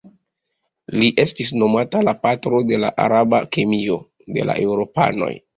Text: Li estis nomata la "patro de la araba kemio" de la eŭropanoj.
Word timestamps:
Li 1.01 1.09
estis 1.23 1.51
nomata 1.63 2.01
la 2.07 2.15
"patro 2.25 2.63
de 2.71 2.81
la 2.87 2.91
araba 3.07 3.45
kemio" 3.57 4.03
de 4.39 4.51
la 4.53 4.61
eŭropanoj. 4.67 5.35